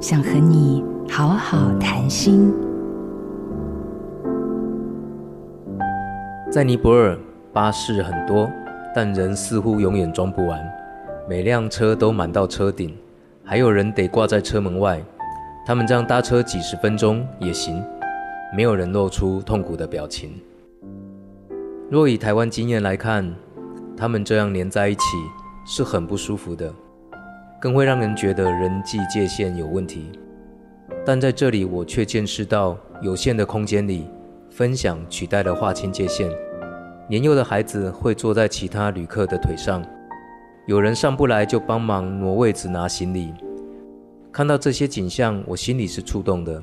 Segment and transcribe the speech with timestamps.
[0.00, 2.50] 想和你好好谈心。
[6.50, 7.18] 在尼泊尔，
[7.52, 8.50] 巴士很多，
[8.94, 10.58] 但人似乎永远装不完。
[11.28, 12.96] 每辆车都满到车顶，
[13.44, 15.02] 还有人得挂在车门外。
[15.66, 17.84] 他们这样搭车几十分钟也行，
[18.56, 20.30] 没有人露出痛苦的表情。
[21.90, 23.30] 若以台湾经验来看，
[23.98, 25.02] 他们这样连在一起
[25.66, 26.72] 是很不舒服的。
[27.60, 30.10] 更会让人觉得人际界限有问题，
[31.04, 34.06] 但在这里我却见识到有限的空间里，
[34.48, 36.30] 分享取代了划清界限。
[37.06, 39.84] 年幼的孩子会坐在其他旅客的腿上，
[40.66, 43.34] 有人上不来就帮忙挪位子拿行李。
[44.32, 46.62] 看到这些景象，我心里是触动的。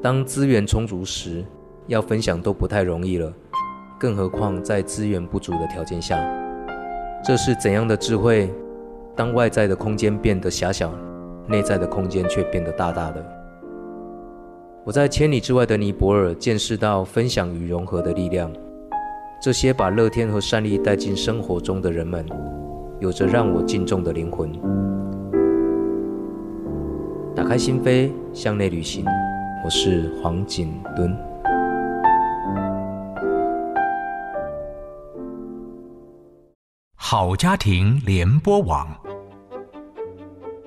[0.00, 1.44] 当资源充足时，
[1.88, 3.32] 要分享都不太容易了，
[3.98, 6.16] 更何况在资源不足的条件下，
[7.24, 8.48] 这是怎样的智慧？
[9.16, 10.92] 当外在的空间变得狭小，
[11.46, 13.24] 内在的空间却变得大大的。
[14.84, 18.50] 我在千里之外的尼泊尔见识到分享与融合的力量。
[19.40, 22.26] 这些把乐天和善意带进生活中的人们，
[22.98, 24.50] 有着让我敬重的灵魂。
[27.34, 29.04] 打开心扉，向内旅行。
[29.64, 31.16] 我是黄景敦。
[36.96, 38.88] 好家庭联播网。